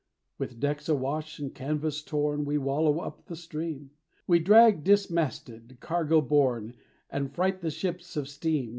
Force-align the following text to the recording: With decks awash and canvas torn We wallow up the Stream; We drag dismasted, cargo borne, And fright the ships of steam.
With 0.39 0.59
decks 0.59 0.89
awash 0.89 1.37
and 1.37 1.53
canvas 1.53 2.01
torn 2.01 2.43
We 2.43 2.57
wallow 2.57 3.01
up 3.01 3.27
the 3.27 3.35
Stream; 3.35 3.91
We 4.25 4.39
drag 4.39 4.83
dismasted, 4.83 5.77
cargo 5.79 6.21
borne, 6.21 6.73
And 7.11 7.31
fright 7.31 7.61
the 7.61 7.69
ships 7.69 8.17
of 8.17 8.27
steam. 8.27 8.69